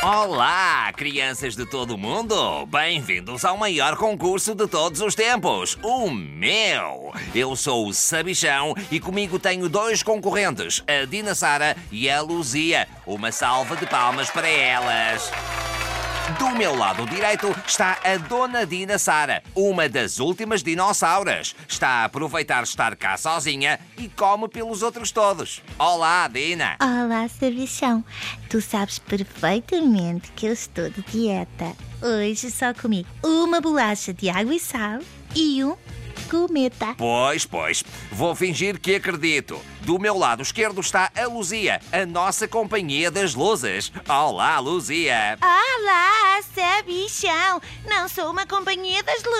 Olá, 0.00 0.92
crianças 0.92 1.56
de 1.56 1.66
todo 1.66 1.96
o 1.96 1.98
mundo! 1.98 2.64
Bem-vindos 2.66 3.44
ao 3.44 3.56
maior 3.56 3.96
concurso 3.96 4.54
de 4.54 4.68
todos 4.68 5.00
os 5.00 5.12
tempos, 5.12 5.76
o 5.82 6.08
meu! 6.08 7.12
Eu 7.34 7.56
sou 7.56 7.88
o 7.88 7.92
Sabichão 7.92 8.76
e 8.92 9.00
comigo 9.00 9.40
tenho 9.40 9.68
dois 9.68 10.00
concorrentes, 10.00 10.84
a 10.86 11.04
Dina 11.04 11.34
Sara 11.34 11.76
e 11.90 12.08
a 12.08 12.22
Luzia. 12.22 12.86
Uma 13.04 13.32
salva 13.32 13.74
de 13.74 13.86
palmas 13.86 14.30
para 14.30 14.46
elas! 14.46 15.32
Do 16.36 16.50
meu 16.50 16.76
lado 16.76 17.06
direito 17.06 17.48
está 17.66 17.98
a 18.04 18.18
Dona 18.18 18.66
Dina 18.66 18.98
Sara, 18.98 19.42
uma 19.54 19.88
das 19.88 20.20
últimas 20.20 20.62
dinossauras. 20.62 21.56
Está 21.66 21.88
a 21.88 22.04
aproveitar 22.04 22.62
estar 22.62 22.94
cá 22.96 23.16
sozinha 23.16 23.80
e 23.96 24.08
come 24.10 24.46
pelos 24.46 24.82
outros 24.82 25.10
todos. 25.10 25.62
Olá, 25.78 26.28
Dina! 26.28 26.76
Olá, 26.82 27.26
Sabichão. 27.28 28.04
Tu 28.50 28.60
sabes 28.60 28.98
perfeitamente 28.98 30.30
que 30.36 30.46
eu 30.46 30.52
estou 30.52 30.90
de 30.90 31.00
dieta. 31.02 31.74
Hoje 32.02 32.50
só 32.50 32.74
comi 32.74 33.06
uma 33.24 33.58
bolacha 33.58 34.12
de 34.12 34.28
água 34.28 34.54
e 34.54 34.60
sal 34.60 35.00
e 35.34 35.64
um 35.64 35.76
cometa. 36.28 36.94
Pois, 36.96 37.44
pois, 37.44 37.82
vou 38.12 38.34
fingir 38.34 38.78
que 38.78 38.94
acredito. 38.94 39.60
Do 39.80 39.98
meu 39.98 40.16
lado 40.16 40.42
esquerdo 40.42 40.80
está 40.80 41.10
a 41.16 41.26
Luzia, 41.26 41.80
a 41.90 42.04
nossa 42.04 42.46
companhia 42.46 43.10
das 43.10 43.34
luzes. 43.34 43.90
Olá, 44.08 44.58
Luzia! 44.58 45.38
Olá, 45.40 46.42
Sabichão. 46.54 47.60
Não 47.88 48.08
sou 48.08 48.30
uma 48.30 48.46
companhia 48.46 49.02
das 49.02 49.22
luzes. 49.24 49.37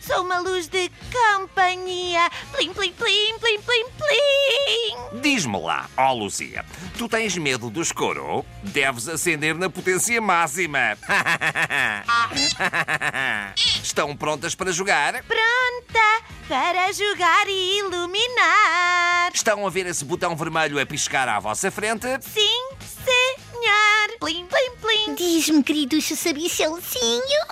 Sou 0.00 0.22
uma 0.22 0.38
luz 0.38 0.68
de 0.68 0.90
companhia. 1.12 2.30
Plim, 2.52 2.72
plim, 2.72 2.92
plim, 2.92 3.38
plim, 3.38 3.60
plim, 3.60 3.84
plim. 3.98 5.20
Diz-me 5.20 5.60
lá, 5.60 5.88
ó 5.96 6.12
Luzia, 6.12 6.64
tu 6.98 7.08
tens 7.08 7.36
medo 7.36 7.70
do 7.70 7.82
escuro? 7.82 8.44
Deves 8.62 9.08
acender 9.08 9.54
na 9.54 9.68
potência 9.70 10.20
máxima. 10.20 10.96
Estão 13.82 14.16
prontas 14.16 14.54
para 14.54 14.72
jogar? 14.72 15.22
Pronta 15.24 16.22
para 16.48 16.92
jogar 16.92 17.46
e 17.48 17.78
iluminar. 17.78 19.30
Estão 19.32 19.66
a 19.66 19.70
ver 19.70 19.86
esse 19.86 20.04
botão 20.04 20.36
vermelho 20.36 20.78
a 20.80 20.86
piscar 20.86 21.28
à 21.28 21.38
vossa 21.38 21.70
frente? 21.70 22.06
Sim, 22.20 22.68
senhor. 23.04 23.13
Plim, 24.24 24.46
plim, 24.46 24.70
plim. 24.80 25.14
Diz-me, 25.14 25.62
querido 25.62 26.00
Sabichãozinho. 26.00 27.44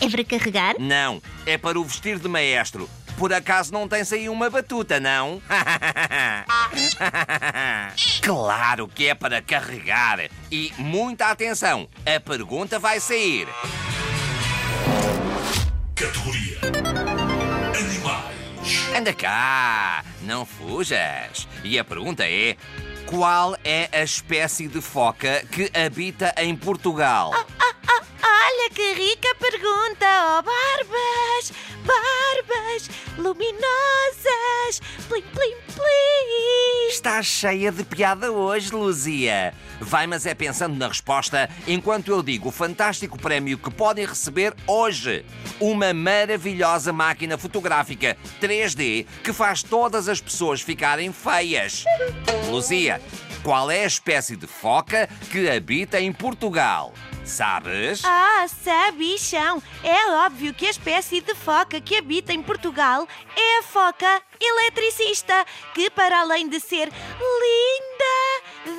É 0.00 0.08
para 0.08 0.22
carregar? 0.22 0.76
Não, 0.78 1.20
é 1.44 1.58
para 1.58 1.76
o 1.76 1.82
vestir 1.82 2.20
de 2.20 2.28
maestro. 2.28 2.88
Por 3.18 3.32
acaso 3.32 3.72
não 3.72 3.88
tens 3.88 4.12
aí 4.12 4.28
uma 4.28 4.48
batuta, 4.48 5.00
não? 5.00 5.42
claro 8.22 8.86
que 8.86 9.08
é 9.08 9.14
para 9.16 9.42
carregar. 9.42 10.20
E 10.52 10.72
muita 10.78 11.26
atenção, 11.26 11.88
a 12.06 12.20
pergunta 12.20 12.78
vai 12.78 13.00
sair. 13.00 13.48
Categoria 15.96 16.58
Animais. 17.76 18.96
Anda 18.96 19.12
cá, 19.12 20.04
não 20.22 20.46
fujas. 20.46 21.48
E 21.64 21.76
a 21.76 21.84
pergunta 21.84 22.24
é: 22.24 22.56
qual 23.10 23.56
é 23.64 23.88
a 23.92 24.04
espécie 24.04 24.68
de 24.68 24.80
foca 24.80 25.44
que 25.50 25.68
habita 25.76 26.32
em 26.38 26.54
Portugal? 26.54 27.32
Olha 27.34 27.49
Está 37.00 37.22
cheia 37.22 37.72
de 37.72 37.82
piada 37.82 38.30
hoje, 38.30 38.74
Luzia. 38.74 39.54
Vai, 39.80 40.06
mas 40.06 40.26
é 40.26 40.34
pensando 40.34 40.76
na 40.76 40.86
resposta 40.86 41.48
enquanto 41.66 42.10
eu 42.10 42.22
digo 42.22 42.50
o 42.50 42.52
fantástico 42.52 43.18
prémio 43.18 43.56
que 43.56 43.70
podem 43.70 44.04
receber 44.04 44.54
hoje. 44.66 45.24
Uma 45.58 45.94
maravilhosa 45.94 46.92
máquina 46.92 47.38
fotográfica 47.38 48.18
3D 48.38 49.06
que 49.24 49.32
faz 49.32 49.62
todas 49.62 50.10
as 50.10 50.20
pessoas 50.20 50.60
ficarem 50.60 51.10
feias. 51.10 51.84
Luzia, 52.50 53.00
qual 53.42 53.70
é 53.70 53.84
a 53.84 53.86
espécie 53.86 54.36
de 54.36 54.46
foca 54.46 55.08
que 55.30 55.48
habita 55.48 55.98
em 55.98 56.12
Portugal? 56.12 56.92
Sabes? 57.30 58.02
Ah, 58.04 58.46
sabichão, 58.48 59.62
é 59.84 60.10
óbvio 60.26 60.52
que 60.52 60.66
a 60.66 60.70
espécie 60.70 61.20
de 61.20 61.32
foca 61.34 61.80
que 61.80 61.96
habita 61.96 62.32
em 62.32 62.42
Portugal 62.42 63.06
é 63.36 63.58
a 63.58 63.62
foca 63.62 64.20
eletricista, 64.40 65.46
que 65.72 65.88
para 65.90 66.20
além 66.20 66.48
de 66.48 66.58
ser 66.58 66.88
linda, 66.88 67.69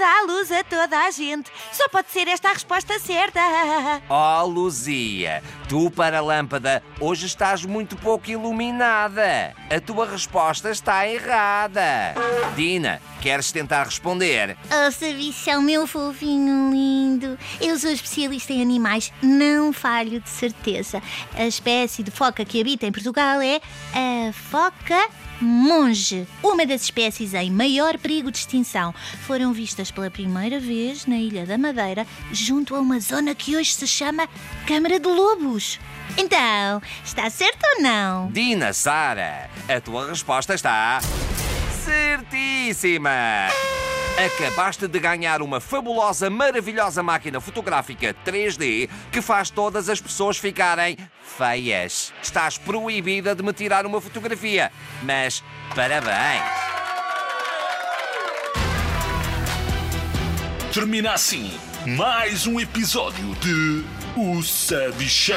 dá 0.00 0.22
luz 0.26 0.50
a 0.50 0.64
toda 0.64 0.98
a 0.98 1.10
gente. 1.10 1.52
Só 1.70 1.86
pode 1.90 2.10
ser 2.10 2.26
esta 2.26 2.48
a 2.48 2.52
resposta 2.54 2.98
certa. 2.98 3.40
Oh, 4.08 4.46
Luzia, 4.46 5.42
tu 5.68 5.90
para 5.90 6.18
a 6.18 6.22
lâmpada 6.22 6.82
hoje 6.98 7.26
estás 7.26 7.64
muito 7.64 7.96
pouco 7.96 8.30
iluminada. 8.30 9.54
A 9.70 9.80
tua 9.80 10.06
resposta 10.06 10.70
está 10.70 11.06
errada. 11.06 12.14
Dina, 12.56 13.00
queres 13.20 13.52
tentar 13.52 13.84
responder? 13.84 14.56
Oh, 14.70 14.90
sabichão, 14.90 15.60
meu 15.60 15.86
fofinho 15.86 16.70
lindo. 16.72 17.38
Eu 17.60 17.78
sou 17.78 17.90
especialista 17.90 18.54
em 18.54 18.62
animais, 18.62 19.12
não 19.22 19.72
falho 19.72 20.20
de 20.20 20.30
certeza. 20.30 21.02
A 21.36 21.46
espécie 21.46 22.02
de 22.02 22.10
foca 22.10 22.44
que 22.44 22.60
habita 22.60 22.86
em 22.86 22.92
Portugal 22.92 23.40
é 23.42 23.60
a 23.94 24.32
foca 24.32 25.08
monge, 25.40 26.26
uma 26.42 26.66
das 26.66 26.82
espécies 26.82 27.34
em 27.34 27.50
maior 27.50 27.98
perigo 27.98 28.30
de 28.30 28.38
extinção. 28.38 28.94
Foram 29.26 29.52
vistas 29.52 29.90
pela 29.90 30.10
primeira 30.10 30.60
vez 30.60 31.06
na 31.06 31.16
Ilha 31.16 31.46
da 31.46 31.56
Madeira, 31.56 32.06
junto 32.32 32.74
a 32.74 32.80
uma 32.80 33.00
zona 33.00 33.34
que 33.34 33.56
hoje 33.56 33.72
se 33.74 33.86
chama 33.86 34.28
Câmara 34.66 34.98
de 34.98 35.08
Lobos. 35.08 35.78
Então, 36.16 36.82
está 37.04 37.30
certo 37.30 37.60
ou 37.76 37.82
não? 37.82 38.30
Dina, 38.30 38.72
Sara, 38.72 39.48
a 39.68 39.80
tua 39.80 40.08
resposta 40.08 40.54
está. 40.54 41.00
certíssima! 41.84 43.10
Acabaste 44.18 44.86
de 44.86 44.98
ganhar 44.98 45.40
uma 45.42 45.60
fabulosa, 45.60 46.28
maravilhosa 46.28 47.02
máquina 47.02 47.40
fotográfica 47.40 48.14
3D 48.24 48.88
que 49.10 49.22
faz 49.22 49.50
todas 49.50 49.88
as 49.88 50.00
pessoas 50.00 50.36
ficarem 50.36 50.96
feias. 51.22 52.12
Estás 52.22 52.58
proibida 52.58 53.34
de 53.34 53.42
me 53.42 53.52
tirar 53.52 53.86
uma 53.86 54.00
fotografia, 54.00 54.70
mas 55.02 55.42
parabéns! 55.74 56.42
Termina 60.72 61.12
assim 61.12 61.58
mais 61.86 62.46
um 62.46 62.60
episódio 62.60 63.34
de 63.36 63.84
O 64.14 64.42
Sabichão. 64.42 65.36